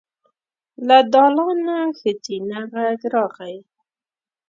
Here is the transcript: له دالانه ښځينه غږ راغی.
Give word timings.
له 0.87 0.97
دالانه 1.13 1.77
ښځينه 1.99 2.59
غږ 2.73 2.99
راغی. 3.13 3.57